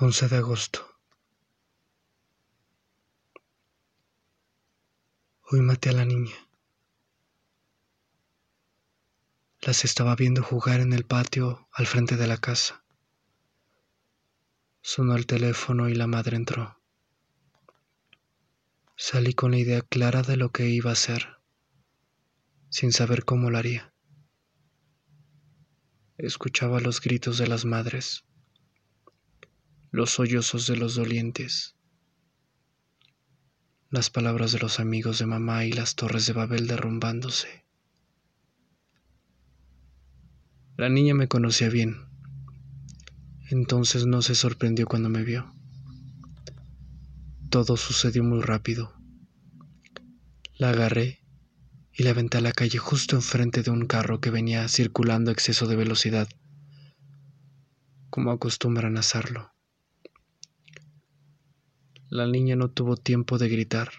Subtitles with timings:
[0.00, 0.86] 11 de agosto.
[5.50, 6.36] Hoy maté a la niña.
[9.60, 12.84] Las estaba viendo jugar en el patio al frente de la casa.
[14.82, 16.80] Sonó el teléfono y la madre entró.
[18.94, 21.40] Salí con la idea clara de lo que iba a hacer,
[22.70, 23.92] sin saber cómo lo haría.
[26.18, 28.27] Escuchaba los gritos de las madres
[29.90, 31.74] los sollozos de los dolientes,
[33.90, 37.64] las palabras de los amigos de mamá y las torres de Babel derrumbándose.
[40.76, 41.96] La niña me conocía bien,
[43.50, 45.54] entonces no se sorprendió cuando me vio.
[47.48, 48.92] Todo sucedió muy rápido.
[50.58, 51.24] La agarré
[51.94, 55.32] y la aventé a la calle justo enfrente de un carro que venía circulando a
[55.32, 56.28] exceso de velocidad,
[58.10, 59.50] como acostumbran hacerlo.
[62.10, 63.90] La niña no tuvo tiempo de gritar.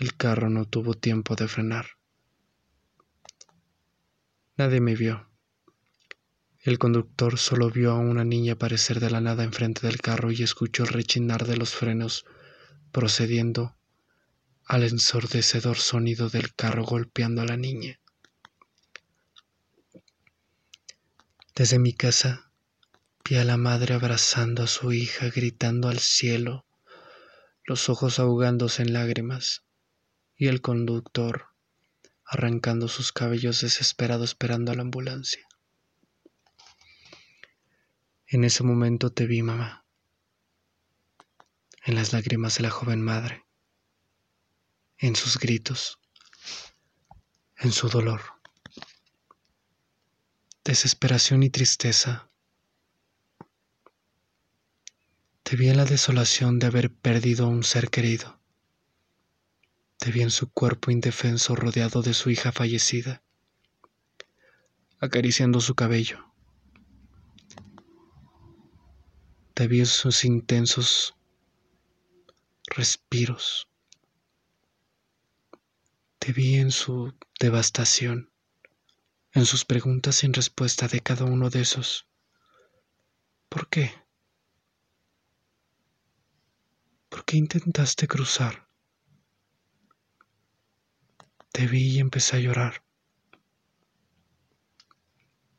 [0.00, 1.86] El carro no tuvo tiempo de frenar.
[4.56, 5.30] Nadie me vio.
[6.58, 10.42] El conductor solo vio a una niña aparecer de la nada enfrente del carro y
[10.42, 12.24] escuchó el rechinar de los frenos
[12.90, 13.76] procediendo
[14.66, 18.00] al ensordecedor sonido del carro golpeando a la niña.
[21.54, 22.50] Desde mi casa
[23.24, 26.66] vi a la madre abrazando a su hija, gritando al cielo
[27.64, 29.64] los ojos ahogándose en lágrimas,
[30.36, 31.46] y el conductor
[32.24, 35.46] arrancando sus cabellos desesperado esperando a la ambulancia.
[38.26, 39.84] En ese momento te vi, mamá,
[41.84, 43.44] en las lágrimas de la joven madre,
[44.98, 45.98] en sus gritos,
[47.56, 48.22] en su dolor,
[50.64, 52.31] desesperación y tristeza
[55.52, 58.40] Te vi en la desolación de haber perdido a un ser querido.
[59.98, 63.22] Te vi en su cuerpo indefenso rodeado de su hija fallecida,
[64.98, 66.24] acariciando su cabello.
[69.52, 71.16] Te vi en sus intensos
[72.64, 73.68] respiros.
[76.18, 78.32] Te vi en su devastación,
[79.32, 82.06] en sus preguntas sin respuesta de cada uno de esos.
[83.50, 84.01] ¿Por qué?
[87.32, 88.68] ¿Por qué intentaste cruzar?
[91.50, 92.84] Te vi y empecé a llorar.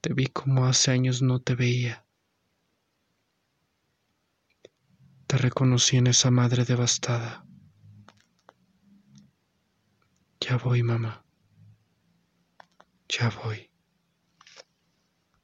[0.00, 2.06] Te vi como hace años no te veía.
[5.26, 7.44] Te reconocí en esa madre devastada.
[10.38, 11.24] Ya voy, mamá.
[13.08, 13.68] Ya voy.